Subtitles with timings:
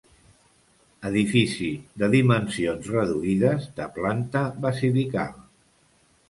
[1.09, 1.67] Edifici
[2.03, 5.39] de dimensions reduïdes de planta basilical.